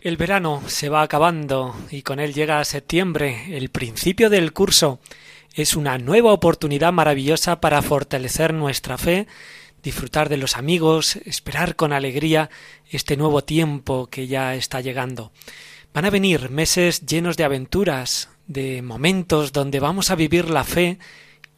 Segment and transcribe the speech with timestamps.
[0.00, 5.00] El verano se va acabando y con él llega septiembre, el principio del curso.
[5.54, 9.26] Es una nueva oportunidad maravillosa para fortalecer nuestra fe,
[9.82, 12.50] disfrutar de los amigos, esperar con alegría
[12.90, 15.32] este nuevo tiempo que ya está llegando.
[15.94, 20.98] Van a venir meses llenos de aventuras, de momentos donde vamos a vivir la fe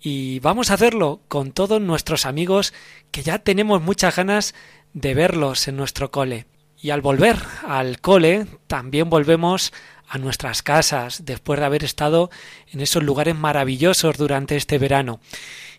[0.01, 2.73] y vamos a hacerlo con todos nuestros amigos
[3.11, 4.55] que ya tenemos muchas ganas
[4.93, 6.47] de verlos en nuestro cole.
[6.81, 9.73] Y al volver al cole, también volvemos
[10.09, 12.31] a nuestras casas, después de haber estado
[12.71, 15.21] en esos lugares maravillosos durante este verano.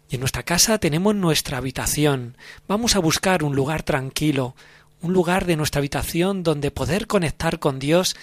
[0.09, 2.37] Y en nuestra casa tenemos nuestra habitación.
[2.67, 4.55] Vamos a buscar un lugar tranquilo,
[5.01, 8.15] un lugar de nuestra habitación donde poder conectar con Dios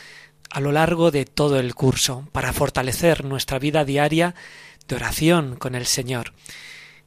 [0.50, 4.34] a lo largo de todo el curso, para fortalecer nuestra vida diaria
[4.88, 6.32] de oración con el Señor.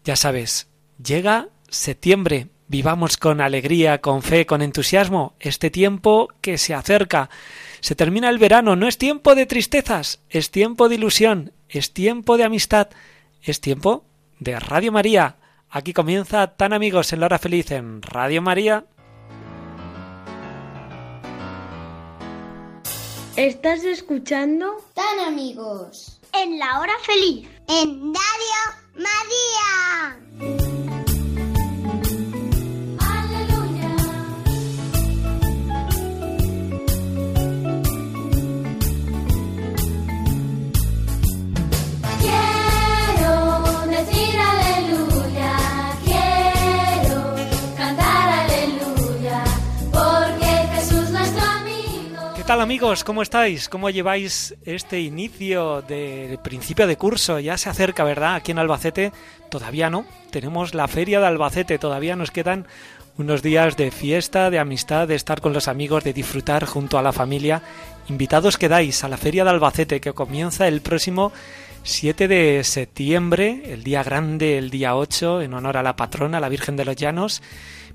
[0.03, 0.67] Ya sabes,
[1.01, 7.29] llega septiembre, Vivamos con alegría, con fe, con entusiasmo este tiempo que se acerca.
[7.79, 12.35] Se termina el verano, no es tiempo de tristezas, es tiempo de ilusión, es tiempo
[12.35, 12.89] de amistad,
[13.41, 14.03] es tiempo
[14.39, 15.37] de Radio María.
[15.69, 18.83] Aquí comienza Tan Amigos en la hora feliz en Radio María.
[23.37, 26.16] Estás escuchando Tan amigos.
[26.33, 27.47] En la hora feliz.
[27.67, 28.61] En Radio
[28.95, 31.06] María.
[52.47, 53.03] Tal amigos?
[53.03, 53.67] ¿Cómo estáis?
[53.67, 57.39] ¿Cómo lleváis este inicio de principio de curso?
[57.39, 58.35] Ya se acerca, ¿verdad?
[58.35, 59.11] Aquí en Albacete
[59.49, 60.05] todavía no.
[60.31, 62.65] Tenemos la feria de Albacete, todavía nos quedan
[63.17, 67.01] unos días de fiesta, de amistad, de estar con los amigos, de disfrutar junto a
[67.01, 67.63] la familia.
[68.07, 71.33] Invitados quedáis a la feria de Albacete que comienza el próximo
[71.83, 76.47] 7 de septiembre, el día grande, el día 8, en honor a la patrona, la
[76.47, 77.41] Virgen de los Llanos.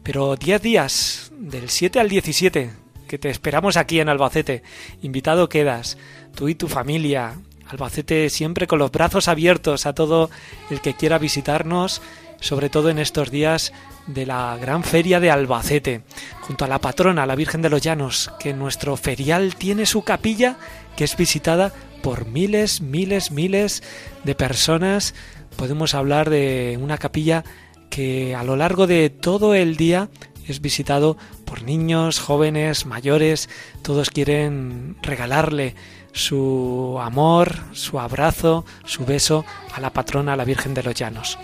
[0.03, 2.82] Pero 10 días, del 7 al 17,
[3.13, 4.63] que te esperamos aquí en Albacete.
[5.03, 5.99] Invitado quedas,
[6.35, 7.35] tú y tu familia.
[7.69, 10.31] Albacete siempre con los brazos abiertos a todo
[10.71, 12.01] el que quiera visitarnos,
[12.41, 13.75] sobre todo en estos días
[14.07, 16.01] de la gran feria de Albacete,
[16.41, 20.57] junto a la patrona, la Virgen de los Llanos, que nuestro ferial tiene su capilla
[20.97, 21.71] que es visitada
[22.03, 23.83] por miles, miles, miles
[24.25, 25.15] de personas.
[25.57, 27.45] Podemos hablar de una capilla
[27.91, 30.09] que a lo largo de todo el día
[30.49, 33.49] es visitado por niños, jóvenes, mayores,
[33.83, 35.75] todos quieren regalarle
[36.13, 39.45] su amor, su abrazo, su beso
[39.75, 41.39] a la patrona, a la Virgen de los Llanos.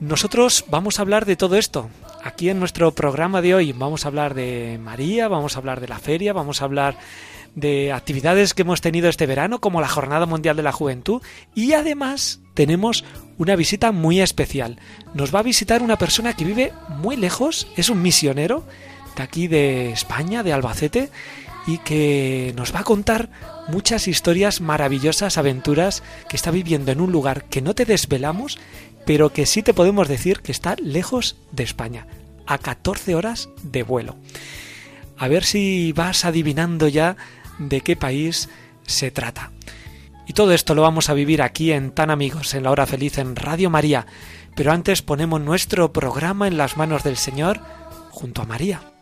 [0.00, 1.88] Nosotros vamos a hablar de todo esto.
[2.22, 5.88] Aquí en nuestro programa de hoy vamos a hablar de María, vamos a hablar de
[5.88, 6.96] la feria, vamos a hablar
[7.54, 11.22] de actividades que hemos tenido este verano, como la Jornada Mundial de la Juventud,
[11.54, 13.04] y además tenemos
[13.36, 14.78] una visita muy especial.
[15.12, 18.64] Nos va a visitar una persona que vive muy lejos, es un misionero
[19.16, 21.10] de aquí de España, de Albacete,
[21.66, 23.30] y que nos va a contar
[23.68, 28.58] muchas historias maravillosas, aventuras que está viviendo en un lugar que no te desvelamos,
[29.06, 32.06] pero que sí te podemos decir que está lejos de España,
[32.46, 34.16] a 14 horas de vuelo.
[35.16, 37.16] A ver si vas adivinando ya
[37.58, 38.48] de qué país
[38.86, 39.52] se trata.
[40.26, 43.18] Y todo esto lo vamos a vivir aquí en Tan Amigos, en la hora feliz
[43.18, 44.06] en Radio María.
[44.54, 47.60] Pero antes ponemos nuestro programa en las manos del Señor
[48.10, 48.93] junto a María.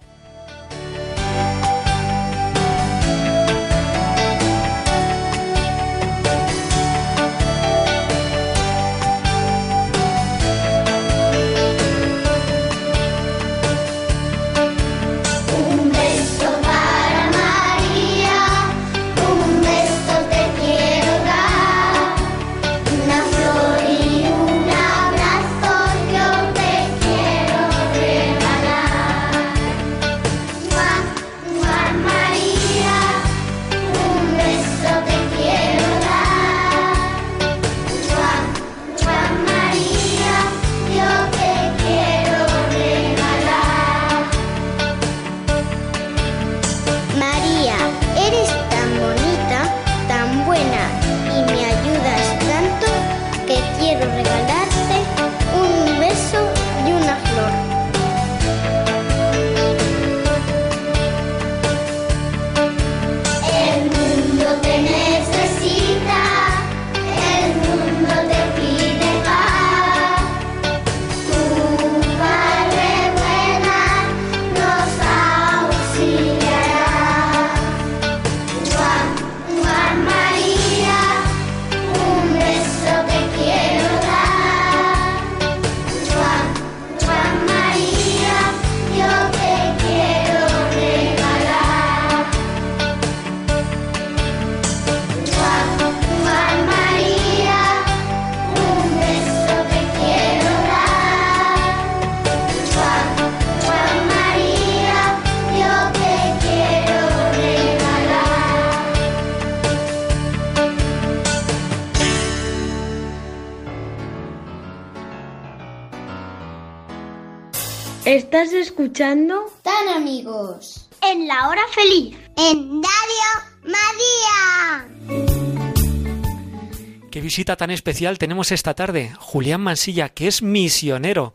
[127.12, 129.12] Qué visita tan especial tenemos esta tarde.
[129.18, 131.34] Julián Mansilla, que es misionero.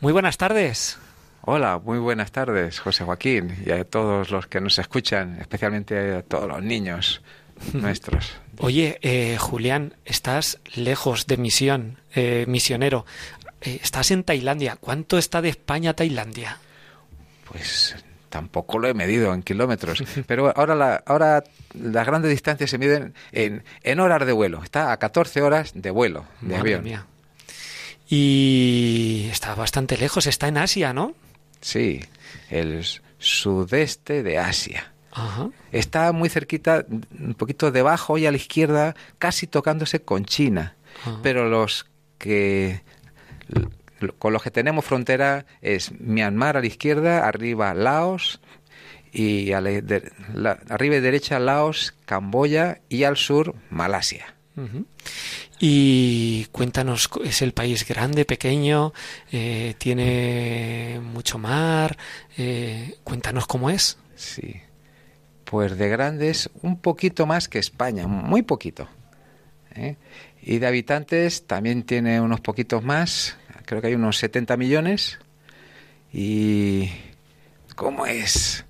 [0.00, 0.98] Muy buenas tardes.
[1.40, 6.22] Hola, muy buenas tardes, José Joaquín, y a todos los que nos escuchan, especialmente a
[6.22, 7.22] todos los niños
[7.72, 8.34] nuestros.
[8.58, 13.06] Oye, eh, Julián, estás lejos de misión, eh, misionero.
[13.62, 14.76] Eh, estás en Tailandia.
[14.76, 16.58] ¿Cuánto está de España a Tailandia?
[17.50, 17.96] Pues
[18.30, 21.44] tampoco lo he medido en kilómetros, pero ahora, la, ahora
[21.74, 24.62] las grandes distancias se miden en, en horas de vuelo.
[24.64, 26.84] Está a 14 horas de vuelo de Madre avión.
[26.84, 27.06] mía.
[28.08, 31.14] Y está bastante lejos, está en Asia, ¿no?
[31.60, 32.00] Sí,
[32.48, 32.84] el
[33.18, 34.92] sudeste de Asia.
[35.12, 35.50] Ajá.
[35.72, 36.84] Está muy cerquita,
[37.18, 40.74] un poquito debajo y a la izquierda, casi tocándose con China.
[41.02, 41.18] Ajá.
[41.22, 41.86] Pero los
[42.18, 42.82] que
[44.18, 48.40] con los que tenemos frontera es Myanmar a la izquierda, arriba Laos
[49.12, 54.34] y a la de- la- arriba y derecha Laos, Camboya y al sur Malasia.
[55.58, 58.92] Y cuéntanos, ¿es el país grande, pequeño?
[59.32, 61.96] Eh, ¿Tiene mucho mar?
[62.36, 63.98] Eh, cuéntanos cómo es.
[64.16, 64.56] Sí.
[65.44, 68.88] Pues de grandes un poquito más que España, muy poquito.
[69.74, 69.96] ¿eh?
[70.42, 73.36] Y de habitantes también tiene unos poquitos más,
[73.70, 75.20] creo que hay unos 70 millones.
[76.12, 76.90] ¿Y
[77.76, 78.64] cómo es?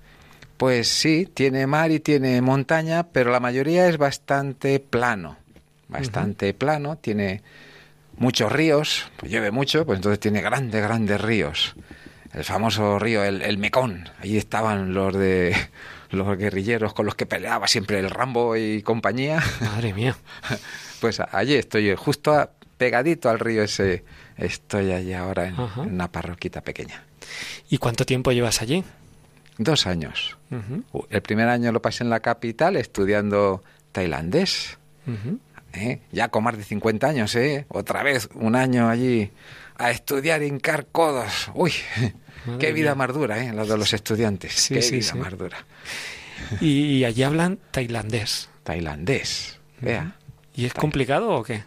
[0.57, 5.37] Pues sí, tiene mar y tiene montaña, pero la mayoría es bastante plano.
[5.87, 7.41] Bastante plano, tiene
[8.17, 11.75] muchos ríos, pues llueve mucho, pues entonces tiene grandes, grandes ríos.
[12.33, 14.05] El famoso río, el, el Mekong.
[14.19, 15.55] Allí estaban los de
[16.11, 19.41] los guerrilleros con los que peleaba siempre el Rambo y compañía.
[19.61, 20.15] Madre mía.
[21.01, 24.03] Pues allí estoy, justo a- pegadito al río ese.
[24.41, 25.81] Estoy allí ahora en, Ajá.
[25.81, 27.03] una parroquita pequeña.
[27.69, 28.83] ¿Y cuánto tiempo llevas allí?
[29.57, 30.37] Dos años.
[31.09, 34.77] El primer año lo pasé en la capital estudiando tailandés.
[35.73, 36.01] ¿eh?
[36.11, 37.65] Ya con más de 50 años, ¿eh?
[37.69, 39.31] Otra vez un año allí
[39.77, 41.51] a estudiar hincar codos.
[41.53, 41.73] Uy,
[42.45, 42.95] Madre qué vida mía.
[43.07, 43.53] más dura, ¿eh?
[43.53, 44.53] La de los estudiantes.
[44.53, 45.17] Sí, qué sí, vida sí.
[45.17, 45.65] más dura.
[46.59, 48.49] Y, y allí hablan tailandés.
[48.63, 49.59] Tailandés.
[49.79, 50.15] Vea.
[50.55, 51.63] ¿Y es complicado o qué?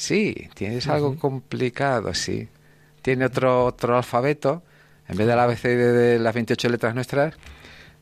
[0.00, 2.48] Sí, tienes algo complicado, sí.
[3.02, 4.62] Tiene otro, otro alfabeto.
[5.06, 7.34] En vez del ABC de, de las 28 letras nuestras,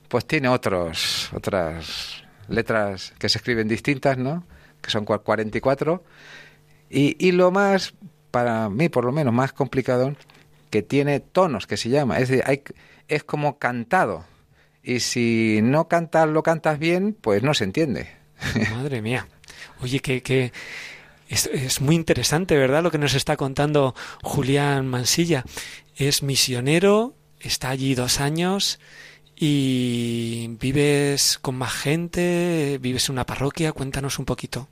[0.06, 4.44] pues tiene otros, otras letras que se escriben distintas, ¿no?
[4.80, 6.04] Que son cua- 44.
[6.88, 7.94] Y, y lo más,
[8.30, 10.14] para mí por lo menos, más complicado,
[10.70, 12.18] que tiene tonos, que se llama.
[12.18, 12.62] Es decir, hay,
[13.08, 14.24] es como cantado.
[14.84, 18.08] Y si no cantas, lo cantas bien, pues no se entiende.
[18.70, 19.26] Madre mía.
[19.82, 20.52] Oye, que, que
[21.28, 22.82] es, muy interesante, ¿verdad?
[22.82, 25.44] Lo que nos está contando Julián Mansilla.
[25.96, 28.78] Es misionero, está allí dos años
[29.36, 33.72] y vives con más gente, vives en una parroquia.
[33.72, 34.68] Cuéntanos un poquito.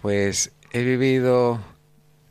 [0.00, 1.60] Pues he vivido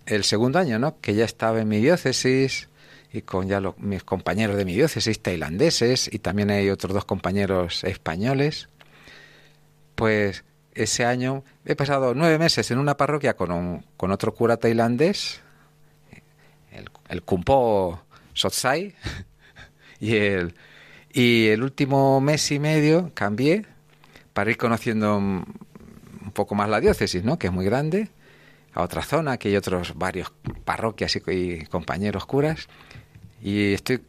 [0.05, 0.99] el segundo año, ¿no?
[0.99, 2.69] Que ya estaba en mi diócesis
[3.13, 7.05] y con ya lo- mis compañeros de mi diócesis tailandeses y también hay otros dos
[7.05, 8.69] compañeros españoles.
[9.95, 14.57] Pues ese año he pasado nueve meses en una parroquia con, un- con otro cura
[14.57, 15.41] tailandés,
[16.71, 18.01] el, el Kumpo
[18.33, 18.95] Sotsai,
[19.99, 20.55] y el,
[21.11, 23.65] y el último mes y medio cambié
[24.33, 27.37] para ir conociendo un poco más la diócesis, ¿no?
[27.37, 28.09] Que es muy grande,
[28.73, 30.31] a otra zona, que hay otros varios
[30.63, 32.67] parroquias y, y compañeros curas.
[33.41, 34.01] Y estoy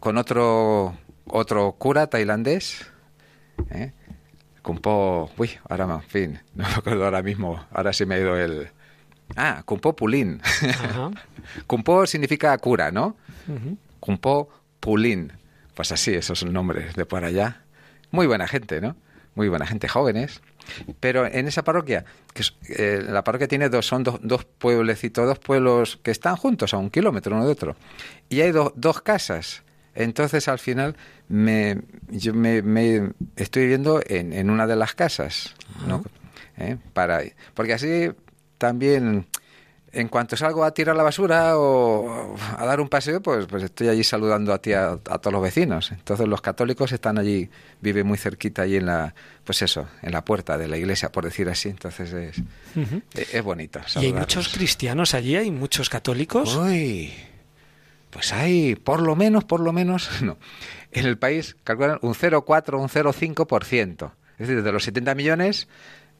[0.00, 2.86] con otro otro cura tailandés,
[3.70, 3.92] ¿eh?
[4.62, 8.36] Kumpo, uy, ahora, en fin, no me acuerdo ahora mismo, ahora se me ha ido
[8.36, 8.68] el,
[9.36, 10.40] Ah, Kumpo Pulín.
[11.66, 13.16] Kumpo significa cura, ¿no?
[13.48, 13.76] Ujú.
[14.00, 14.48] Kumpo
[14.80, 15.32] Pulín.
[15.74, 17.62] Pues así, esos nombres de por allá.
[18.10, 18.96] Muy buena gente, ¿no?
[19.36, 20.40] Muy buena gente, jóvenes.
[20.98, 25.26] Pero en esa parroquia, que es- eh, la parroquia tiene dos, son dos, dos pueblecitos,
[25.26, 27.76] dos pueblos que están juntos a un kilómetro uno de otro.
[28.28, 29.62] Y hay do- dos casas.
[29.94, 30.96] Entonces al final
[31.28, 31.78] me,
[32.08, 35.54] yo me, me estoy viviendo en, en una de las casas.
[35.86, 36.04] ¿no?
[36.58, 36.76] ¿Eh?
[36.92, 37.22] Para,
[37.54, 38.10] porque así
[38.58, 39.26] también
[39.92, 43.88] en cuanto salgo a tirar la basura o a dar un paseo, pues, pues estoy
[43.88, 45.90] allí saludando a ti a, a todos los vecinos.
[45.90, 50.24] Entonces los católicos están allí, viven muy cerquita allí en la, pues eso, en la
[50.24, 51.70] puerta de la iglesia, por decir así.
[51.70, 52.42] Entonces es,
[53.14, 53.80] es, es bonito.
[53.96, 55.34] ¿Y hay muchos cristianos allí?
[55.36, 56.54] ¿Hay muchos católicos?
[56.54, 57.12] Uy,
[58.10, 60.38] pues hay por lo menos, por lo menos, no.
[60.92, 64.12] En el país calculan un 0,4, un 0,5%.
[64.38, 65.68] Es decir, de los 70 millones,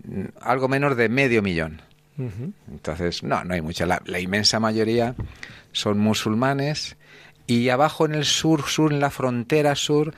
[0.04, 1.82] mm, algo menos de medio millón.
[2.70, 3.86] Entonces, no, no hay mucha.
[3.86, 5.14] La, la inmensa mayoría
[5.72, 6.98] son musulmanes
[7.46, 10.14] y abajo en el sur, sur, en la frontera sur,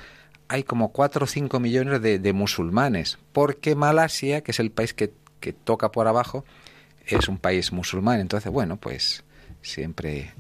[0.49, 3.19] hay como 4 o 5 millones de, de musulmanes.
[3.33, 6.45] Porque Malasia, que es el país que, que toca por abajo,
[7.07, 8.21] es un país musulmán.
[8.21, 9.25] Entonces, bueno, pues
[9.62, 10.33] siempre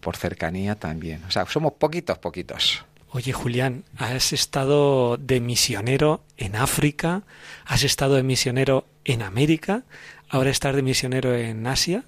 [0.00, 1.22] Por cercanía también.
[1.24, 2.84] O sea, somos poquitos, poquitos.
[3.12, 7.22] Oye, Julián, has estado de misionero en África,
[7.66, 9.82] has estado de misionero en América,
[10.28, 12.04] ahora estás de misionero en Asia.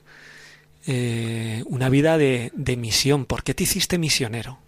[0.87, 3.25] Eh, una vida de, de misión.
[3.25, 4.59] ¿Por qué te hiciste misionero?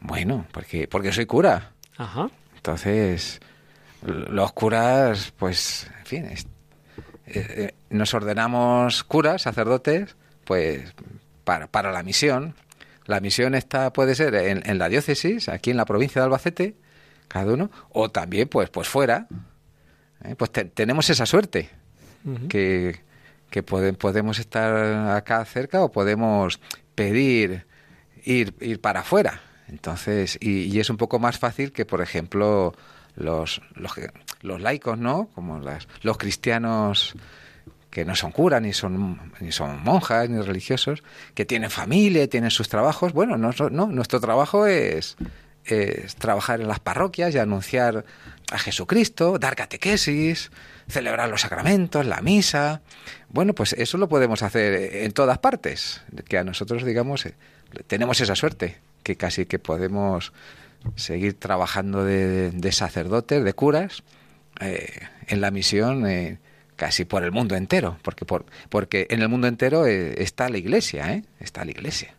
[0.00, 1.72] Bueno, porque, porque soy cura.
[1.96, 2.30] Ajá.
[2.56, 3.40] Entonces,
[4.02, 6.46] los curas, pues, en fin, es-
[7.26, 10.92] eh, eh, nos ordenamos curas, sacerdotes, pues,
[11.50, 12.54] para, para la misión.
[13.06, 16.76] La misión está, puede ser en, en la diócesis, aquí en la provincia de Albacete,
[17.26, 19.26] cada uno, o también, pues, pues fuera.
[20.22, 20.36] ¿eh?
[20.36, 21.68] Pues te- tenemos esa suerte,
[22.48, 23.00] que,
[23.50, 26.60] que pode- podemos estar acá cerca o podemos
[26.94, 27.66] pedir
[28.24, 29.40] ir, ir para afuera.
[29.66, 32.74] Entonces, y, y es un poco más fácil que, por ejemplo,
[33.16, 33.92] los, los,
[34.42, 35.28] los laicos, ¿no?
[35.34, 37.14] Como las, los cristianos
[37.90, 41.02] que no son curas, ni son, ni son monjas, ni religiosos,
[41.34, 43.12] que tienen familia, tienen sus trabajos.
[43.12, 45.16] Bueno, no, no, nuestro trabajo es,
[45.64, 48.04] es trabajar en las parroquias y anunciar
[48.50, 50.50] a Jesucristo, dar catequesis,
[50.88, 52.82] celebrar los sacramentos, la misa.
[53.28, 57.34] Bueno, pues eso lo podemos hacer en todas partes, que a nosotros, digamos, eh,
[57.86, 60.32] tenemos esa suerte, que casi que podemos
[60.96, 64.02] seguir trabajando de, de sacerdotes, de curas,
[64.60, 66.38] eh, en la misión eh,
[66.80, 70.56] casi por el mundo entero, porque, por, porque en el mundo entero eh, está la
[70.56, 71.24] iglesia, ¿eh?
[71.38, 72.14] está la iglesia.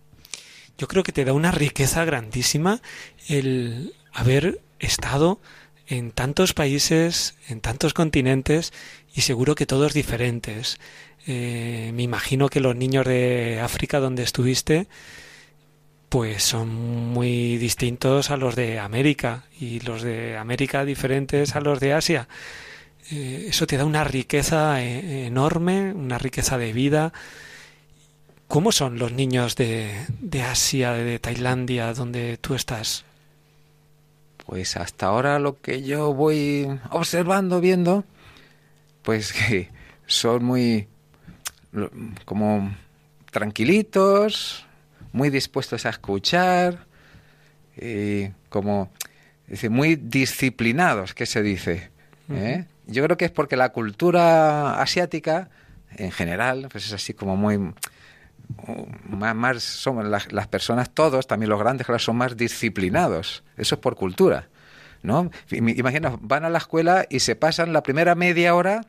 [0.78, 2.80] Yo creo que te da una riqueza grandísima
[3.28, 5.42] el haber estado
[5.88, 8.72] en tantos países, en tantos continentes
[9.16, 10.78] y seguro que todos diferentes.
[11.26, 14.88] Eh, me imagino que los niños de África donde estuviste
[16.10, 16.70] pues son
[17.14, 22.28] muy distintos a los de América y los de América diferentes a los de Asia.
[23.10, 27.14] Eh, eso te da una riqueza eh, enorme, una riqueza de vida.
[28.48, 33.06] ¿Cómo son los niños de, de Asia, de Tailandia, donde tú estás?
[34.46, 38.04] Pues hasta ahora lo que yo voy observando, viendo,
[39.04, 39.70] pues que
[40.06, 40.88] son muy
[42.26, 42.76] como
[43.32, 44.66] tranquilitos,
[45.14, 46.86] muy dispuestos a escuchar,
[47.78, 48.92] y como
[49.48, 51.90] dice, muy disciplinados, ¿qué se dice?
[52.30, 52.66] ¿Eh?
[52.88, 55.50] Yo creo que es porque la cultura asiática,
[55.98, 57.74] en general, pues es así como muy
[59.10, 63.44] más, más somos las, las personas todos, también los grandes, claro, son más disciplinados.
[63.58, 64.48] Eso es por cultura,
[65.04, 65.32] ¿no?
[65.50, 68.82] Im- Imagina, van a la escuela y se pasan la primera media hora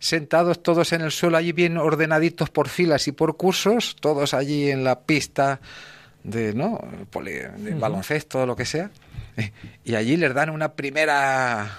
[0.00, 4.70] sentados todos en el suelo allí bien ordenaditos por filas y por cursos, todos allí
[4.70, 5.60] en la pista
[6.24, 6.78] de, ¿no?
[7.10, 8.90] Poli- de baloncesto lo que sea.
[9.36, 9.52] Eh,
[9.84, 11.78] Y allí les dan una primera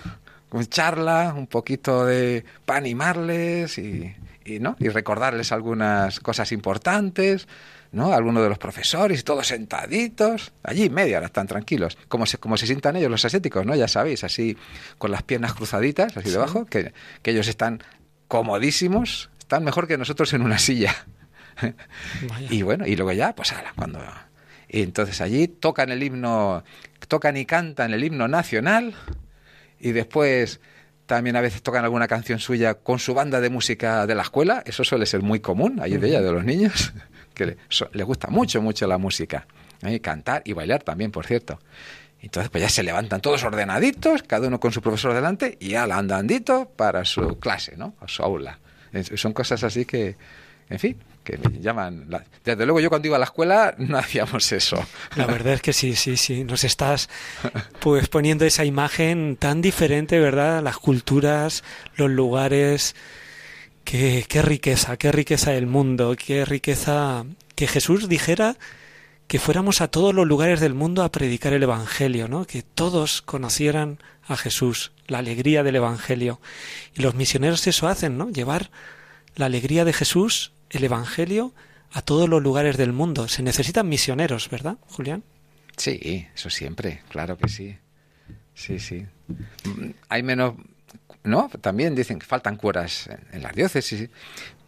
[0.70, 4.76] charla, un poquito de para animarles y, y, ¿no?
[4.80, 7.48] y recordarles algunas cosas importantes,
[7.92, 8.14] ¿no?
[8.14, 12.68] Algunos de los profesores, todos sentaditos, allí media hora están tranquilos, como se, como se
[12.68, 13.76] sientan ellos los asiáticos, ¿no?
[13.76, 14.58] Ya sabéis, así
[14.98, 17.84] con las piernas cruzaditas, así debajo, que, que ellos están
[18.28, 20.96] comodísimos, están mejor que nosotros en una silla.
[22.30, 22.48] Vaya.
[22.50, 24.00] Y bueno, y luego ya, pues ala, cuando...
[24.68, 26.64] Y entonces allí tocan el himno,
[27.08, 28.96] tocan y cantan el himno nacional
[29.86, 30.60] y después
[31.06, 34.64] también a veces tocan alguna canción suya con su banda de música de la escuela,
[34.66, 36.92] eso suele ser muy común allí de ella, de los niños,
[37.36, 37.56] que
[37.94, 39.46] les gusta mucho, mucho la música,
[39.84, 40.00] ¿eh?
[40.00, 41.60] cantar y bailar también, por cierto.
[42.20, 45.84] Entonces pues ya se levantan todos ordenaditos, cada uno con su profesor delante y ya
[45.84, 47.94] andandito para su clase, ¿no?
[48.00, 48.58] A su aula.
[49.14, 50.18] Son cosas así que,
[50.68, 52.08] en fin, que me llaman.
[52.46, 54.82] Desde luego yo cuando iba a la escuela no hacíamos eso.
[55.18, 56.46] La verdad es que sí, sí, sí.
[56.46, 57.10] Nos estás
[57.82, 60.64] pues poniendo esa imagen tan diferente, ¿verdad?
[60.64, 61.66] Las culturas,
[61.98, 62.96] los lugares.
[63.84, 68.58] Qué, qué riqueza, qué riqueza del mundo, qué riqueza que Jesús dijera
[69.28, 72.46] que fuéramos a todos los lugares del mundo a predicar el Evangelio, ¿no?
[72.46, 76.40] Que todos conocieran a Jesús, la alegría del Evangelio.
[76.96, 78.30] Y los misioneros eso hacen, ¿no?
[78.30, 78.70] Llevar
[79.36, 81.54] la alegría de Jesús, el Evangelio,
[81.92, 83.28] a todos los lugares del mundo.
[83.28, 85.24] Se necesitan misioneros, ¿verdad, Julián?
[85.78, 87.78] Sí, eso siempre, claro que sí.
[88.54, 89.06] Sí, sí.
[90.10, 90.56] Hay menos,
[91.24, 91.50] ¿no?
[91.62, 94.10] También dicen que faltan curas en, las diócesis,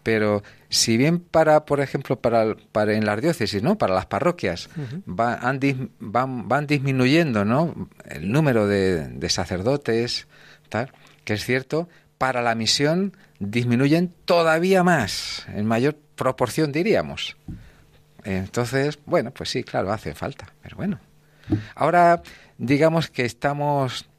[0.03, 3.77] pero si bien para, por ejemplo, para, para en las diócesis, ¿no?
[3.77, 4.69] Para las parroquias,
[5.05, 5.59] van,
[5.99, 7.89] van, van, disminuyendo, ¿no?
[8.05, 10.27] El número de, de sacerdotes,
[10.69, 10.91] tal,
[11.23, 17.37] que es cierto, para la misión disminuyen todavía más, en mayor proporción diríamos.
[18.23, 20.99] Entonces, bueno, pues sí, claro, hace falta, pero bueno.
[21.75, 22.21] Ahora,
[22.57, 24.09] digamos que estamos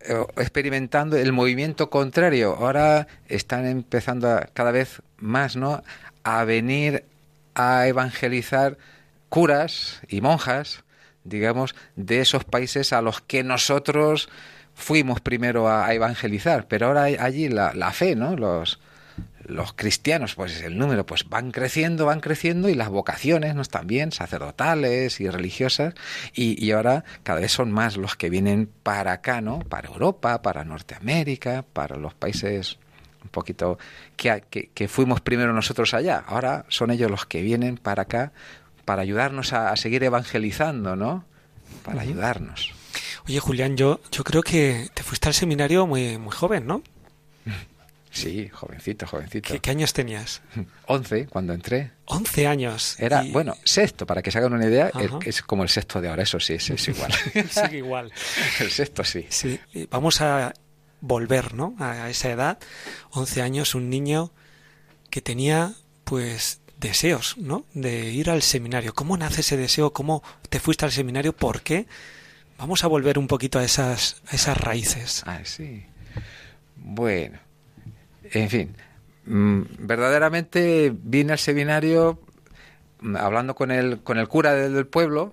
[0.00, 2.56] eh, experimentando el movimiento contrario.
[2.58, 5.82] Ahora están empezando a, cada vez más, ¿no?
[6.24, 7.04] A venir
[7.54, 8.78] a evangelizar
[9.28, 10.84] curas y monjas,
[11.24, 14.30] digamos, de esos países a los que nosotros
[14.80, 18.36] fuimos primero a, evangelizar, pero ahora allí la, la, fe, ¿no?
[18.36, 18.80] Los,
[19.44, 23.62] los cristianos, pues el número, pues van creciendo, van creciendo y las vocaciones, ¿no?
[23.64, 25.94] También sacerdotales y religiosas
[26.34, 29.60] y, y, ahora cada vez son más los que vienen para acá, ¿no?
[29.60, 32.78] Para Europa, para Norteamérica, para los países
[33.22, 33.78] un poquito
[34.16, 36.24] que, que, que fuimos primero nosotros allá.
[36.26, 38.32] Ahora son ellos los que vienen para acá
[38.84, 41.24] para ayudarnos a, a seguir evangelizando, ¿no?
[41.84, 42.79] Para ayudarnos.
[43.26, 46.82] Oye, Julián, yo, yo creo que te fuiste al seminario muy, muy joven, ¿no?
[48.12, 49.52] Sí, jovencito, jovencito.
[49.52, 50.42] ¿Qué, qué años tenías?
[50.86, 51.92] Once, cuando entré.
[52.06, 52.98] Once años.
[52.98, 53.30] Era, y...
[53.30, 56.24] bueno, sexto, para que se hagan una idea, el, es como el sexto de ahora,
[56.24, 57.12] eso sí, es, es igual.
[57.50, 58.12] Sigue igual.
[58.60, 59.26] el sexto sí.
[59.28, 60.52] Sí, vamos a
[61.00, 61.76] volver, ¿no?
[61.78, 62.58] A esa edad,
[63.10, 64.32] once años, un niño
[65.08, 67.64] que tenía, pues, deseos, ¿no?
[67.74, 68.92] De ir al seminario.
[68.92, 69.92] ¿Cómo nace ese deseo?
[69.92, 71.32] ¿Cómo te fuiste al seminario?
[71.32, 71.86] ¿Por qué?
[72.60, 75.22] Vamos a volver un poquito a esas, esas raíces.
[75.24, 75.82] Ah, sí.
[76.76, 77.38] Bueno,
[78.32, 78.76] en fin,
[79.24, 82.20] mmm, verdaderamente vine al seminario
[83.18, 85.32] hablando con el, con el cura del, pueblo,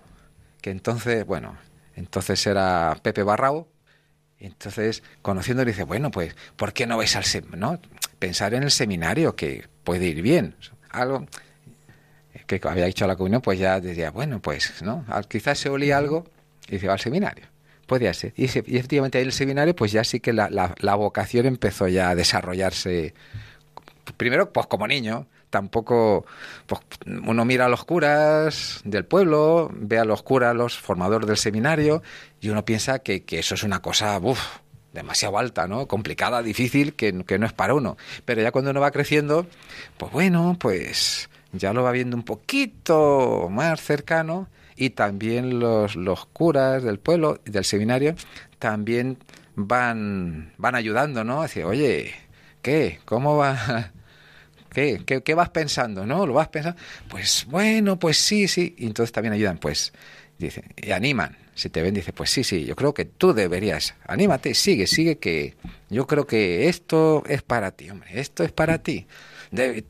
[0.61, 1.57] que entonces, bueno,
[1.97, 3.67] entonces era Pepe Barrao,
[4.39, 7.59] entonces conociéndole dice, bueno, pues, ¿por qué no vais al seminario?
[7.59, 7.79] ¿No?
[8.19, 10.55] Pensar en el seminario, que puede ir bien.
[10.91, 11.27] Algo
[12.45, 15.03] que había dicho a la comunión, pues ya decía, bueno, pues, ¿no?
[15.27, 16.25] Quizás se olía algo
[16.67, 17.45] y dice, va al seminario.
[17.85, 18.33] Podía ser.
[18.35, 21.45] Y, y efectivamente ahí en el seminario, pues ya sí que la, la, la, vocación
[21.45, 23.13] empezó ya a desarrollarse.
[24.17, 26.25] Primero, pues como niño, tampoco.
[26.65, 31.37] Pues uno mira a los curas del pueblo, ve a los curas, los formadores del
[31.37, 32.03] seminario,
[32.41, 34.39] y uno piensa que, que eso es una cosa, uf,
[34.93, 35.87] demasiado alta, ¿no?
[35.87, 37.95] Complicada, difícil, que, que no es para uno.
[38.25, 39.47] Pero ya cuando uno va creciendo,
[39.97, 46.25] pues bueno, pues ya lo va viendo un poquito más cercano y también los, los
[46.27, 48.15] curas del pueblo y del seminario
[48.59, 49.17] también
[49.55, 51.41] van, van ayudando, ¿no?
[51.41, 52.13] Decir, oye,
[52.61, 52.99] ¿qué?
[53.05, 53.91] ¿Cómo va?
[54.71, 55.01] ¿Qué?
[55.05, 56.05] ¿Qué, ¿Qué vas pensando?
[56.05, 56.27] ¿No?
[56.27, 56.79] ¿Lo vas pensando?
[57.09, 58.75] Pues bueno, pues sí, sí.
[58.77, 59.91] Y entonces también ayudan, pues,
[60.37, 61.35] dicen, y animan.
[61.55, 65.17] Si te ven, dice, pues sí, sí, yo creo que tú deberías, anímate, sigue, sigue,
[65.17, 65.55] que
[65.89, 69.07] yo creo que esto es para ti, hombre, esto es para ti.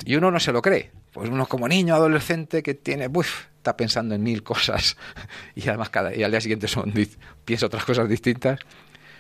[0.06, 3.76] Y uno no se lo cree, pues uno como niño, adolescente, que tiene, uff, está
[3.76, 4.96] pensando en mil cosas.
[5.56, 6.94] Y además cada y al día siguiente son
[7.44, 8.60] piensa otras cosas distintas.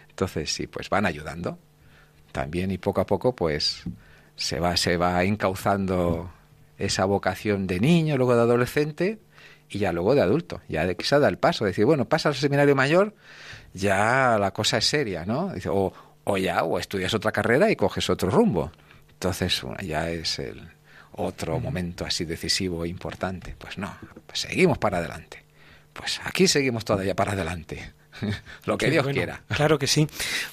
[0.10, 1.60] Entonces sí pues van ayudando
[2.32, 3.84] también y poco a poco pues
[4.36, 6.32] se va se va encauzando
[6.78, 9.20] esa vocación de niño luego de adolescente
[9.70, 10.62] y ya luego de adulto.
[10.70, 13.16] Ya de se da el paso decir bueno pasa al seminario mayor
[13.74, 18.10] ya la cosa es seria no o, o ya o estudias otra carrera y coges
[18.10, 18.72] otro rumbo
[19.10, 20.77] entonces ya es el
[21.17, 23.56] otro momento así decisivo e importante.
[23.58, 25.43] Pues no, pues seguimos para adelante.
[25.93, 27.93] Pues aquí seguimos todavía para adelante.
[28.65, 29.43] Lo que Dios bueno, quiera.
[29.47, 30.08] Claro que sí.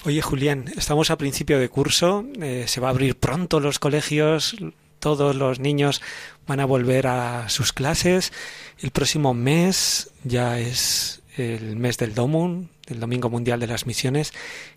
[0.04, 4.56] Oye, Julián, estamos a principio de curso, eh, se va a abrir pronto los colegios,
[4.98, 6.00] todos los niños
[6.46, 8.32] van a volver a sus clases.
[8.80, 14.32] El próximo mes ya es el mes del Domun, el Domingo Mundial de las Misiones.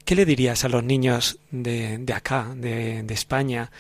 [0.06, 3.72] ¿Qué le dirías a los niños de, de acá, de, de España?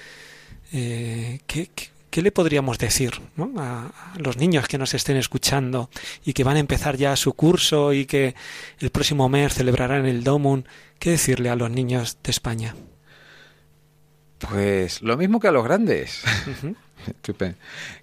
[0.71, 3.51] Eh, ¿qué, qué, ¿qué le podríamos decir ¿no?
[3.61, 5.91] a, a, los niños que nos estén escuchando
[6.25, 8.33] y que van a empezar ya su curso y que
[8.79, 10.67] el próximo mes celebrarán el Domun?
[10.97, 12.75] ¿Qué decirle a los niños de España?
[14.39, 16.23] Pues lo mismo que a los grandes.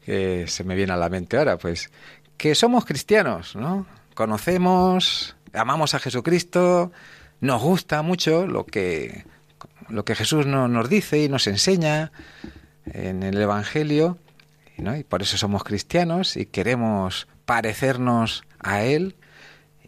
[0.07, 1.91] que se me viene a la mente ahora, pues
[2.37, 3.85] que somos cristianos, ¿no?
[4.15, 6.93] Conocemos, amamos a Jesucristo,
[7.41, 9.25] nos gusta mucho lo que,
[9.89, 12.13] lo que Jesús no, nos dice y nos enseña
[12.87, 14.19] en el Evangelio,
[14.77, 19.15] y por eso somos cristianos y queremos parecernos a Él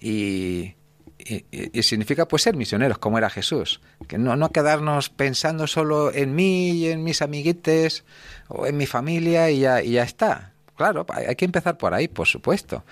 [0.00, 0.74] y,
[1.18, 6.34] y, significa pues ser misioneros como era Jesús, que no, no quedarnos pensando solo en
[6.34, 8.04] mí y en mis amiguites
[8.48, 10.52] o en mi familia y ya, y ya está.
[10.76, 12.84] Claro, hay que empezar por ahí, por supuesto,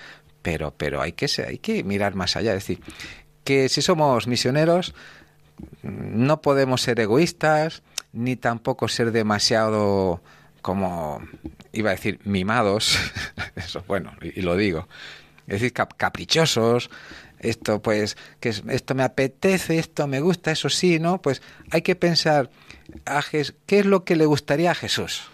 [0.43, 2.81] pero, pero hay, que, hay que mirar más allá, es decir,
[3.45, 4.95] que si somos misioneros
[5.83, 7.83] no podemos ser egoístas
[8.15, 10.23] ni tampoco ser demasiado
[10.63, 11.21] como
[11.73, 12.99] iba a decir mimados,
[13.57, 14.89] eso bueno, y, lo digo,
[15.47, 16.89] es decir, caprichosos,
[17.39, 21.21] esto pues que esto me apetece, esto me gusta, eso sí, ¿no?
[21.21, 22.51] Pues hay que pensar
[23.05, 25.25] a qué es lo que le gustaría a Jesús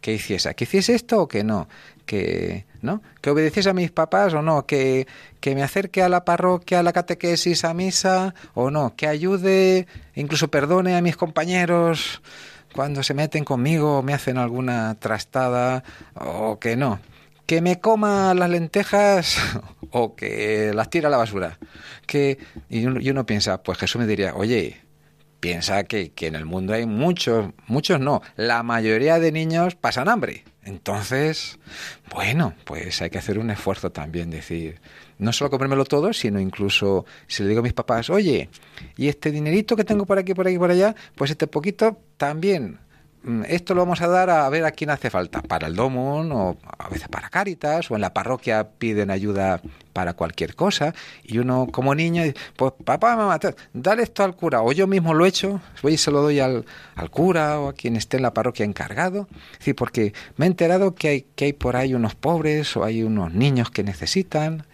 [0.00, 1.68] que hiciese, que hiciese esto o que no,
[2.04, 5.06] que no, que obedeciese a mis papás o no, que,
[5.40, 9.86] que me acerque a la parroquia, a la catequesis, a misa o no, que ayude,
[10.14, 12.20] incluso perdone a mis compañeros
[12.74, 17.00] cuando se meten conmigo o me hacen alguna trastada o que no
[17.46, 19.36] que me coma las lentejas
[19.90, 21.58] o que las tira a la basura.
[22.06, 22.38] Que,
[22.70, 24.80] y uno, piensa, pues Jesús me diría, oye,
[25.40, 30.08] piensa que, que, en el mundo hay muchos, muchos no, la mayoría de niños pasan
[30.08, 30.44] hambre.
[30.64, 31.58] Entonces,
[32.14, 34.80] bueno, pues hay que hacer un esfuerzo también, decir,
[35.18, 38.48] no solo comérmelo todo, sino incluso si le digo a mis papás, oye,
[38.96, 42.78] y este dinerito que tengo por aquí, por aquí, por allá, pues este poquito también
[43.46, 46.56] esto lo vamos a dar a ver a quién hace falta, para el Domon o
[46.78, 49.60] a veces para Cáritas o en la parroquia piden ayuda
[49.92, 52.22] para cualquier cosa y uno como niño,
[52.56, 53.38] pues papá, mamá,
[53.72, 56.40] dale esto al cura o yo mismo lo he hecho, voy y se lo doy
[56.40, 60.48] al, al cura o a quien esté en la parroquia encargado, sí, porque me he
[60.48, 64.66] enterado que hay, que hay por ahí unos pobres o hay unos niños que necesitan,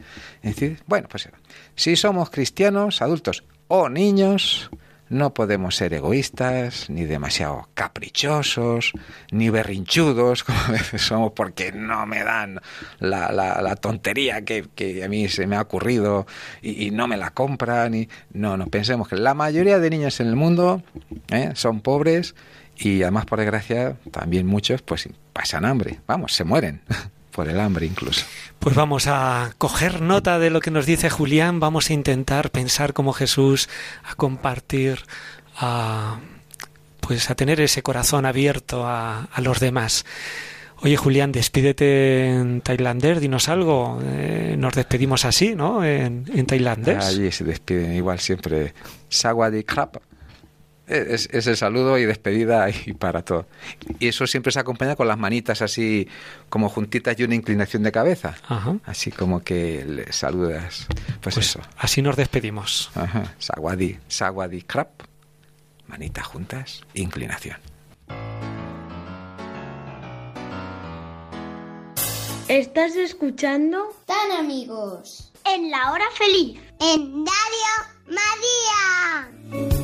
[0.42, 1.28] es decir, bueno, pues
[1.74, 4.70] si somos cristianos, adultos o niños,
[5.08, 8.92] no podemos ser egoístas, ni demasiado caprichosos,
[9.30, 12.60] ni berrinchudos, como a veces somos, porque no me dan
[12.98, 16.26] la, la, tontería que, que, a mí se me ha ocurrido
[16.62, 17.94] y, no me la compran.
[17.94, 18.08] Y...
[18.32, 20.82] No, no, pensemos que la mayoría de niños en el mundo
[21.30, 21.52] ¿eh?
[21.54, 22.34] son pobres
[22.76, 26.82] y además, por desgracia, también muchos pues pasan hambre, vamos, se mueren
[27.30, 28.24] por el hambre incluso.
[28.58, 32.92] Pues vamos a coger nota de lo que nos dice Julián, vamos a intentar pensar
[32.92, 33.68] como Jesús,
[34.04, 35.00] a compartir,
[35.56, 36.18] a
[37.00, 40.04] pues a tener ese corazón abierto a, los demás.
[40.80, 43.98] Oye Julián, despídete en tailandés, dinos algo.
[44.04, 45.82] Eh, nos despedimos así, ¿no?
[45.84, 47.04] En, en tailandés.
[47.06, 48.74] Allí se despiden igual siempre.
[49.08, 49.96] Sawadi krap
[50.88, 53.46] es, el saludo y despedida y para todo.
[53.98, 56.08] Y eso siempre se acompaña con las manitas así
[56.48, 58.36] como juntitas y una inclinación de cabeza.
[58.84, 60.86] Así como que le saludas.
[61.20, 61.60] Pues, pues, eso.
[61.76, 62.90] Así nos despedimos.
[62.94, 63.34] Ajá.
[63.38, 65.02] Sawadi, sawadi krap.
[65.86, 67.56] Manitas juntas, inclinación.
[72.48, 73.94] ¿Estás escuchando?
[74.06, 75.32] Tan amigos.
[75.44, 76.60] En la hora feliz.
[76.80, 79.77] En Radio María.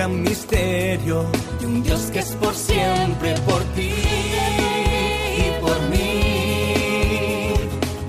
[0.00, 1.26] Gran misterio
[1.60, 3.92] de un Dios que es por siempre por ti
[5.36, 7.52] y por mí.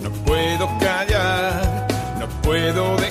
[0.02, 3.11] No puedo callar, no puedo dejar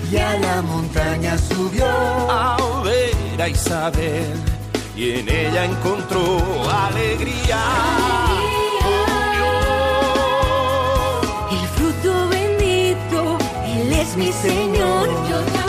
[0.11, 4.33] y a la montaña subió a ver a Isabel
[4.95, 6.37] y en ella encontró
[6.69, 7.59] alegría.
[11.49, 15.07] El fruto bendito, Él es mi Señor.
[15.29, 15.60] Yo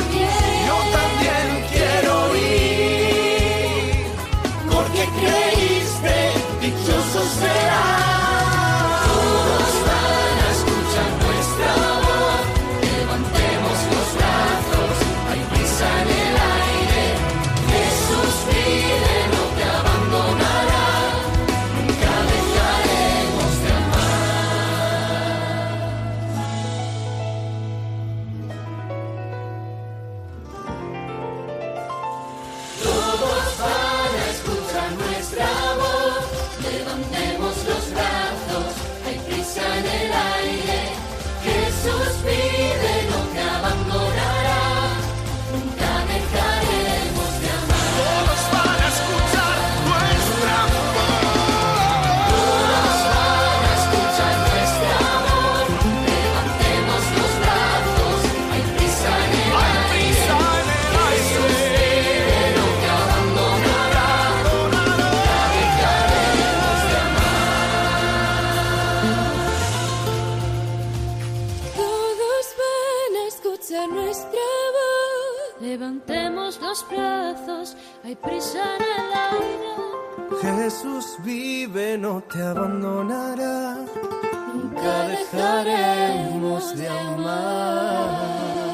[78.23, 80.63] prisa en el aire.
[80.63, 83.85] Jesús vive, no te abandonará.
[84.55, 88.72] Nunca dejaremos de amar.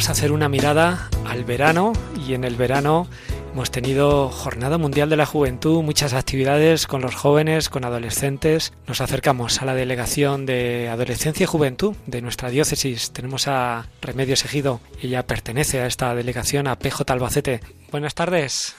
[0.00, 1.92] Queremos hacer una mirada al verano
[2.26, 3.06] y en el verano
[3.52, 8.72] hemos tenido Jornada Mundial de la Juventud, muchas actividades con los jóvenes, con adolescentes.
[8.86, 13.12] Nos acercamos a la delegación de Adolescencia y Juventud de nuestra diócesis.
[13.12, 17.60] Tenemos a Remedios Ejido, ella pertenece a esta delegación a PJ Albacete.
[17.90, 18.74] Buenas tardes.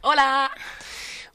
[0.00, 0.50] Hola.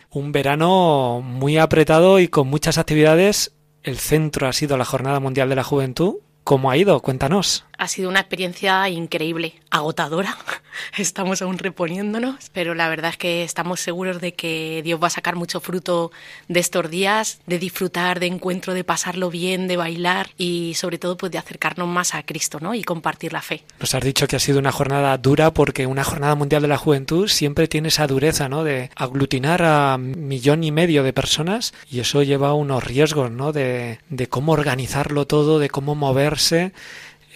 [0.09, 3.53] Un verano muy apretado y con muchas actividades.
[3.83, 6.15] El centro ha sido la Jornada Mundial de la Juventud.
[6.43, 6.99] ¿Cómo ha ido?
[6.99, 7.68] Cuéntanos.
[7.79, 10.37] Ha sido una experiencia increíble, agotadora,
[10.97, 15.11] estamos aún reponiéndonos, pero la verdad es que estamos seguros de que Dios va a
[15.11, 16.11] sacar mucho fruto
[16.49, 21.15] de estos días, de disfrutar, de encuentro, de pasarlo bien, de bailar y sobre todo
[21.15, 22.75] pues de acercarnos más a Cristo, ¿no?
[22.75, 23.63] Y compartir la fe.
[23.79, 26.77] Nos has dicho que ha sido una jornada dura porque una jornada mundial de la
[26.77, 28.65] juventud siempre tiene esa dureza, ¿no?
[28.65, 33.53] De aglutinar a millón y medio de personas y eso lleva unos riesgos, ¿no?
[33.53, 36.73] De, de cómo organizarlo todo, de cómo moverse.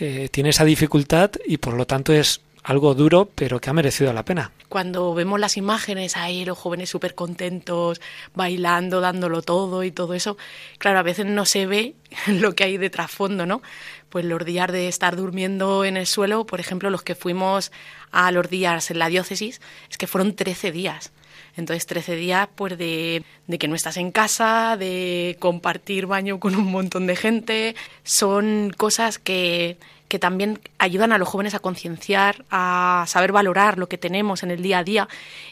[0.05, 4.11] Eh, tiene esa dificultad y por lo tanto es algo duro, pero que ha merecido
[4.11, 4.51] la pena.
[4.67, 8.01] Cuando vemos las imágenes ahí, los jóvenes súper contentos,
[8.35, 10.35] bailando, dándolo todo y todo eso,
[10.77, 11.95] claro, a veces no se ve
[12.27, 13.61] lo que hay de trasfondo, ¿no?
[14.09, 17.71] Pues los días de estar durmiendo en el suelo, por ejemplo, los que fuimos
[18.11, 21.13] a los días en la diócesis, es que fueron 13 días.
[21.55, 26.55] Entonces, 13 días pues de, de, que no estás en casa, de compartir baño con
[26.55, 27.75] un montón de gente.
[28.03, 29.77] Son cosas que,
[30.13, 34.51] que también ayudan a los jóvenes a concienciar, a saber valorar lo que tenemos en
[34.51, 35.07] el día a día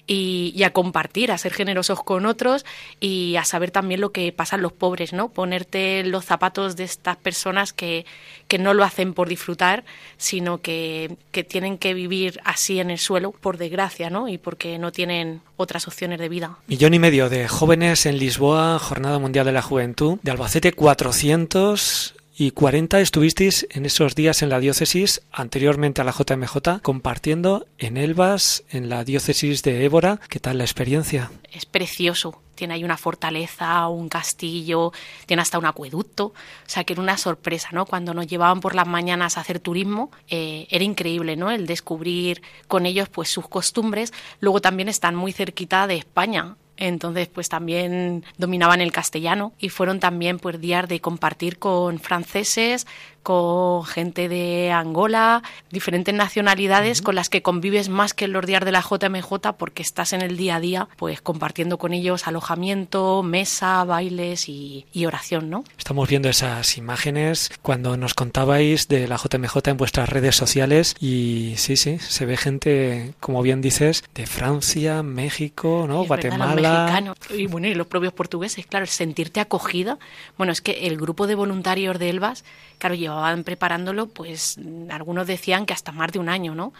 [0.06, 2.63] y, a compartir, a ser generosos con otros
[2.99, 5.30] y a saber también lo que pasan los pobres, ¿no?
[5.30, 8.06] Ponerte los zapatos de estas personas que,
[8.47, 9.84] que no lo hacen por disfrutar,
[10.17, 14.27] sino que, que tienen que vivir así en el suelo por desgracia, ¿no?
[14.27, 16.58] Y porque no tienen otras opciones de vida.
[16.67, 20.20] Millón y medio de jóvenes en Lisboa, Jornada Mundial de la Juventud.
[20.22, 26.12] De Albacete, 400 y 40 estuvisteis en esos días en la diócesis, anteriormente a la
[26.12, 30.20] JMJ, compartiendo en Elvas, en la diócesis de Évora.
[30.30, 31.32] ¿Qué tal la experiencia?
[31.52, 32.44] Es precioso.
[32.54, 34.91] Tiene ahí una fortaleza, un castillo,
[35.26, 36.26] tiene hasta un acueducto.
[36.26, 36.34] O
[36.67, 37.88] sea, que era una sorpresa, ¿no?
[37.88, 41.50] Cuando nos llevaban por las mañanas a hacer turismo, eh, era increíble, ¿no?
[41.50, 44.13] El descubrir con ellos, pues, sus costumbres.
[44.39, 50.00] Luego también están muy cerquita de España entonces pues también dominaban el castellano y fueron
[50.00, 52.88] también pues días de compartir con franceses,
[53.21, 57.05] con gente de Angola, diferentes nacionalidades uh -huh.
[57.05, 60.21] con las que convives más que en los días de la JMJ porque estás en
[60.21, 65.63] el día a día pues compartiendo con ellos alojamiento, mesa, bailes y, y oración, ¿no?
[65.77, 71.53] Estamos viendo esas imágenes cuando nos contabais de la JMJ en vuestras redes sociales y
[71.57, 76.03] sí, sí, se ve gente, como bien dices, de Francia, México, ¿no?
[76.03, 76.55] Es Guatemala.
[76.55, 79.97] Verdad, los mexicanos y bueno, y los propios portugueses, claro, sentirte acogida.
[80.38, 82.43] Bueno, es que el grupo de voluntarios de Elvas,
[82.77, 84.58] claro, llevaban preparándolo, pues
[84.89, 86.74] algunos decían que hasta más de un año, ¿no?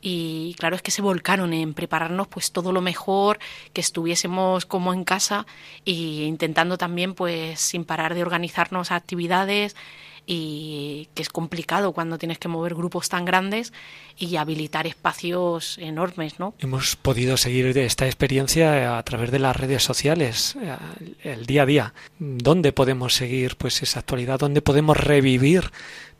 [0.00, 3.38] y claro es que se volcaron en prepararnos pues todo lo mejor
[3.72, 5.46] que estuviésemos como en casa
[5.84, 9.74] y intentando también pues sin parar de organizarnos actividades
[10.30, 13.72] y que es complicado cuando tienes que mover grupos tan grandes
[14.18, 16.52] y habilitar espacios enormes, ¿no?
[16.58, 20.54] Hemos podido seguir esta experiencia a través de las redes sociales,
[21.22, 21.94] el día a día.
[22.18, 24.38] ¿Dónde podemos seguir pues esa actualidad?
[24.38, 25.70] ¿Dónde podemos revivir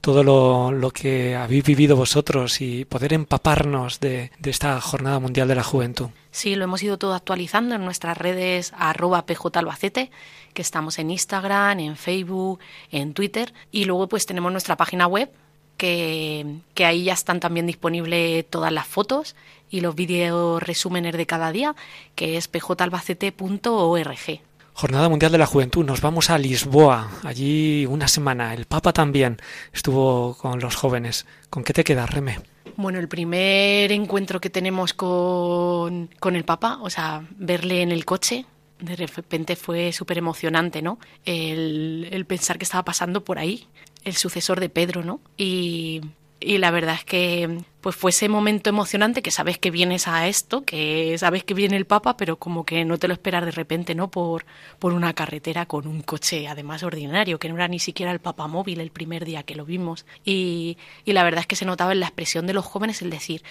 [0.01, 5.49] todo lo, lo, que habéis vivido vosotros y poder empaparnos de, de, esta Jornada Mundial
[5.49, 6.09] de la Juventud.
[6.31, 10.11] Sí, lo hemos ido todo actualizando en nuestras redes arroba pjalbacete,
[10.55, 15.31] que estamos en Instagram, en Facebook, en Twitter y luego pues tenemos nuestra página web
[15.77, 19.37] que, que ahí ya están también disponibles todas las fotos
[19.71, 21.75] y los vídeos resúmenes de cada día,
[22.15, 24.48] que es pjalbacete.org.
[24.79, 25.85] Jornada Mundial de la Juventud.
[25.85, 28.55] Nos vamos a Lisboa, allí una semana.
[28.55, 29.39] El Papa también
[29.73, 31.27] estuvo con los jóvenes.
[31.51, 32.39] ¿Con qué te quedas, Reme?
[32.77, 38.05] Bueno, el primer encuentro que tenemos con, con el Papa, o sea, verle en el
[38.05, 38.47] coche,
[38.79, 41.01] de repente fue súper emocionante, ¿no?
[41.25, 43.67] El, el, pensar que estaba pasando por ahí,
[44.05, 45.21] el sucesor de Pedro, ¿no?
[45.37, 46.03] Y,
[46.41, 50.29] y la verdad es que pues fue ese momento emocionante que sabes que vienes a
[50.29, 53.51] esto, que sabes que viene el Papa, pero como que no te lo esperas de
[53.51, 54.11] repente, ¿no?
[54.11, 54.45] Por,
[54.79, 58.47] por una carretera con un coche además ordinario, que no era ni siquiera el Papa
[58.47, 60.07] móvil el primer día que lo vimos.
[60.25, 63.11] Y, y la verdad es que se notaba en la expresión de los jóvenes el
[63.11, 63.43] decir,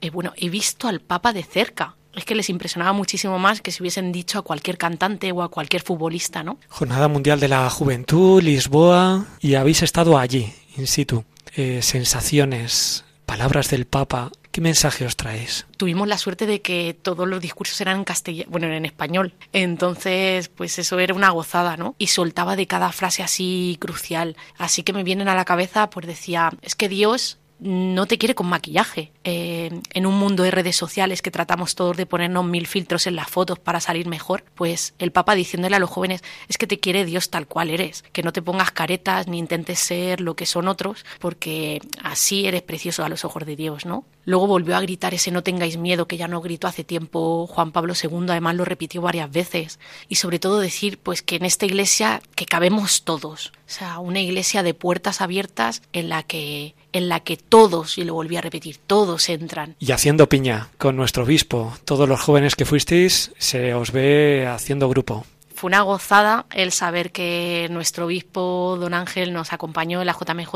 [0.00, 3.70] eh, bueno, he visto al Papa de cerca, es que les impresionaba muchísimo más que
[3.70, 6.58] si hubiesen dicho a cualquier cantante o a cualquier futbolista, ¿no?
[6.68, 11.24] Jornada Mundial de la Juventud, Lisboa, y habéis estado allí, in situ.
[11.54, 14.30] Eh, sensaciones, palabras del Papa.
[14.52, 15.66] ¿Qué mensaje os traéis?
[15.76, 19.34] Tuvimos la suerte de que todos los discursos eran en castellano, bueno, en español.
[19.52, 21.94] Entonces, pues eso era una gozada, ¿no?
[21.98, 24.36] Y soltaba de cada frase así crucial.
[24.56, 28.34] Así que me vienen a la cabeza, pues decía, es que Dios no te quiere
[28.34, 29.12] con maquillaje.
[29.24, 33.16] Eh, en un mundo de redes sociales que tratamos todos de ponernos mil filtros en
[33.16, 36.80] las fotos para salir mejor, pues el Papa diciéndole a los jóvenes es que te
[36.80, 40.46] quiere Dios tal cual eres, que no te pongas caretas ni intentes ser lo que
[40.46, 44.04] son otros, porque así eres precioso a los ojos de Dios, ¿no?
[44.28, 47.72] Luego volvió a gritar ese no tengáis miedo que ya no gritó hace tiempo Juan
[47.72, 49.78] Pablo II, además lo repitió varias veces.
[50.06, 53.52] Y sobre todo decir pues que en esta iglesia que cabemos todos.
[53.66, 58.04] O sea, una iglesia de puertas abiertas en la que en la que todos, y
[58.04, 59.76] lo volví a repetir, todos entran.
[59.78, 61.74] Y haciendo piña con nuestro obispo.
[61.86, 65.24] Todos los jóvenes que fuisteis se os ve haciendo grupo
[65.58, 70.54] fue una gozada el saber que nuestro obispo don Ángel nos acompañó en la JMJ,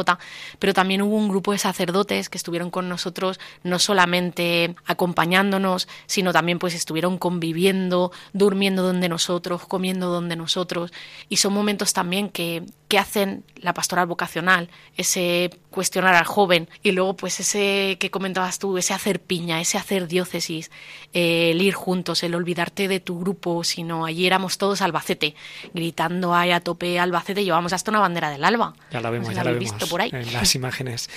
[0.60, 6.32] pero también hubo un grupo de sacerdotes que estuvieron con nosotros no solamente acompañándonos, sino
[6.32, 10.92] también pues estuvieron conviviendo, durmiendo donde nosotros, comiendo donde nosotros.
[11.28, 12.62] Y son momentos también que
[12.92, 14.68] que hacen la pastoral vocacional,
[14.98, 19.78] ese cuestionar al joven y luego pues ese que comentabas tú, ese hacer piña, ese
[19.78, 20.70] hacer diócesis,
[21.14, 25.34] el ir juntos, el olvidarte de tu grupo, sino allí éramos todos Albacete,
[25.72, 28.74] gritando ay a tope Albacete, llevamos hasta una bandera del alba.
[28.90, 30.10] Ya la vemos, No sé si ya la vemos visto por ahí.
[30.12, 31.08] en las imágenes.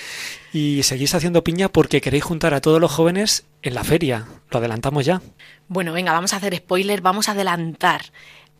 [0.54, 4.26] Y seguís haciendo piña porque queréis juntar a todos los jóvenes en la feria.
[4.50, 5.20] Lo adelantamos ya.
[5.68, 8.12] Bueno, venga, vamos a hacer spoiler, vamos a adelantar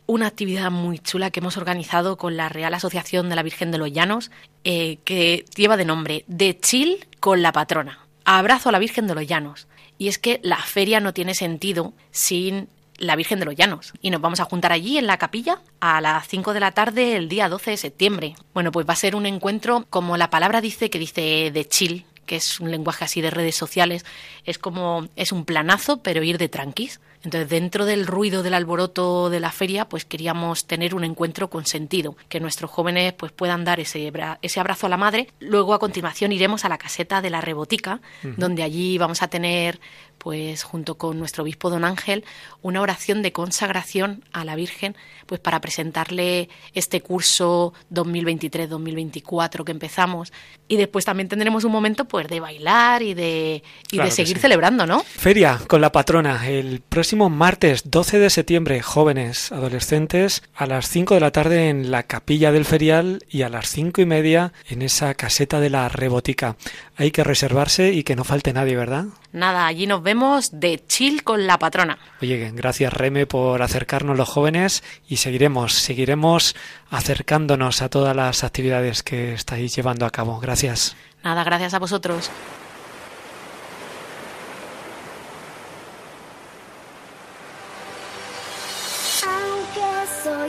[0.06, 3.78] una actividad muy chula que hemos organizado con la Real Asociación de la Virgen de
[3.78, 4.30] los Llanos,
[4.64, 8.06] eh, que lleva de nombre De Chill con la patrona.
[8.24, 9.66] Abrazo a la Virgen de los Llanos.
[9.98, 13.92] Y es que la feria no tiene sentido sin la Virgen de los Llanos.
[14.00, 17.16] Y nos vamos a juntar allí en la capilla a las 5 de la tarde
[17.16, 18.34] el día 12 de septiembre.
[18.54, 22.04] Bueno, pues va a ser un encuentro, como la palabra dice, que dice de chill,
[22.26, 24.04] que es un lenguaje así de redes sociales.
[24.44, 27.00] Es como, es un planazo, pero ir de tranquis.
[27.26, 31.66] Entonces, dentro del ruido del alboroto de la feria, pues queríamos tener un encuentro con
[31.66, 34.12] sentido, que nuestros jóvenes pues puedan dar ese,
[34.42, 35.26] ese abrazo a la madre.
[35.40, 38.34] Luego, a continuación, iremos a la caseta de la Rebotica, Ujú.
[38.36, 39.80] donde allí vamos a tener,
[40.18, 42.24] pues junto con nuestro obispo don Ángel,
[42.62, 44.94] una oración de consagración a la Virgen,
[45.26, 50.32] pues para presentarle este curso 2023-2024 que empezamos.
[50.68, 54.36] Y después también tendremos un momento pues de bailar y de, y Claro de seguir
[54.36, 54.42] sí.
[54.42, 55.02] celebrando, ¿no?
[55.02, 61.14] Feria con la patrona el próximo martes 12 de septiembre, jóvenes, adolescentes, a las 5
[61.14, 64.82] de la tarde en la capilla del ferial y a las cinco y media en
[64.82, 66.56] esa caseta de la rebotica.
[66.94, 69.06] Hay que reservarse y que no falte nadie, ¿verdad?
[69.32, 71.98] Nada, allí nos vemos de chill con la patrona.
[72.20, 76.54] Oye, gracias Reme por acercarnos los jóvenes y seguiremos, seguiremos
[76.90, 80.38] acercándonos a todas las actividades que estáis llevando a cabo.
[80.38, 80.96] Gracias.
[81.24, 82.30] Nada, gracias a vosotros.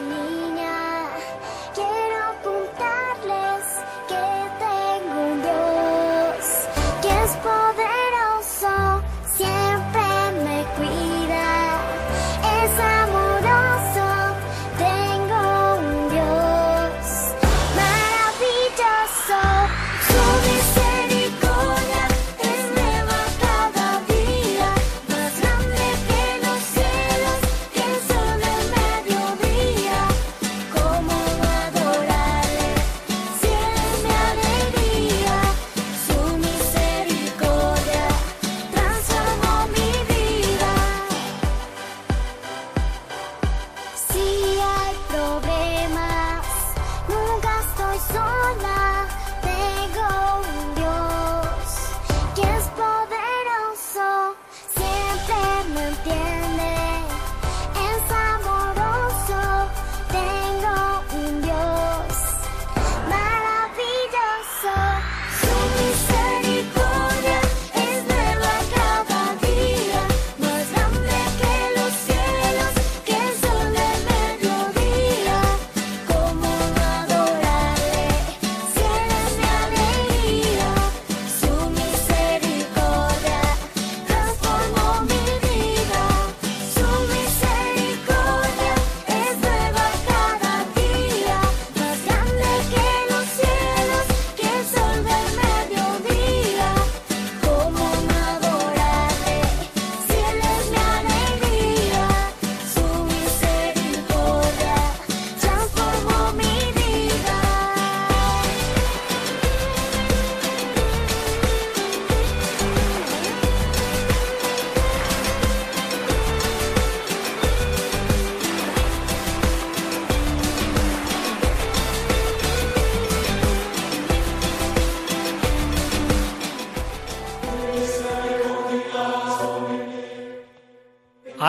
[0.08, 0.47] me.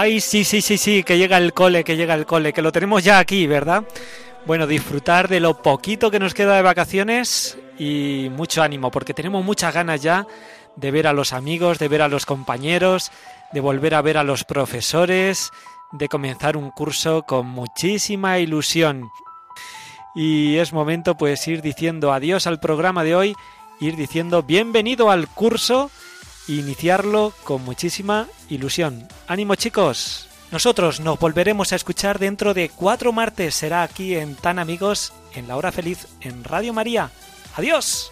[0.09, 3.05] Sí, sí, sí, sí, que llega el cole, que llega el cole, que lo tenemos
[3.05, 3.85] ya aquí, ¿verdad?
[4.47, 9.45] Bueno, disfrutar de lo poquito que nos queda de vacaciones y mucho ánimo, porque tenemos
[9.45, 10.27] muchas ganas ya
[10.77, 13.13] de ver a los amigos, de ver a los compañeros,
[13.53, 15.51] de volver a ver a los profesores,
[15.93, 19.11] de comenzar un curso con muchísima ilusión.
[20.15, 23.35] Y es momento pues ir diciendo adiós al programa de hoy
[23.79, 25.91] ir diciendo bienvenido al curso
[26.49, 29.07] iniciarlo con muchísima ilusión.
[29.27, 30.29] ¡Ánimo chicos!
[30.51, 33.55] Nosotros nos volveremos a escuchar dentro de cuatro martes.
[33.55, 37.11] Será aquí en Tan Amigos, en la hora feliz, en Radio María.
[37.55, 38.11] ¡Adiós!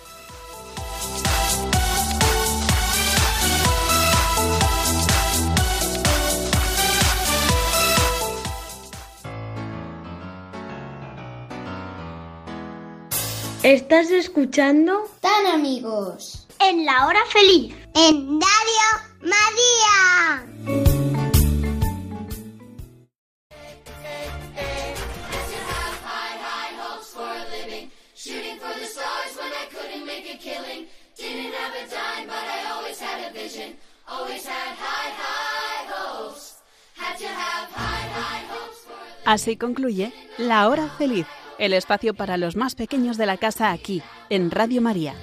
[13.63, 15.09] ¿Estás escuchando?
[15.21, 16.46] Tan amigos.
[16.59, 17.75] En la hora feliz.
[17.95, 18.87] En Radio
[19.21, 20.47] María.
[39.27, 41.27] Así concluye La Hora Feliz,
[41.59, 44.01] el espacio para los más pequeños de la casa aquí,
[44.31, 45.15] en Radio María.